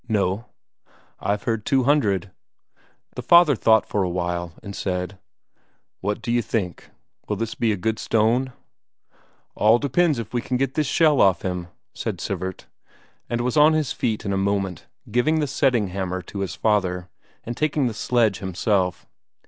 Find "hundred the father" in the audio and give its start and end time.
1.83-3.55